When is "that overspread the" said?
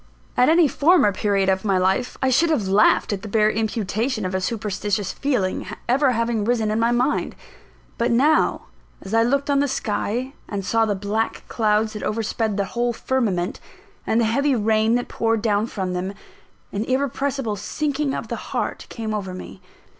11.93-12.65